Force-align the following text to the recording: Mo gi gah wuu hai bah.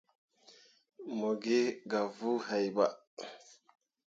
Mo 1.17 1.29
gi 1.41 1.59
gah 1.89 2.07
wuu 2.17 2.39
hai 2.47 2.65
bah. 2.75 2.93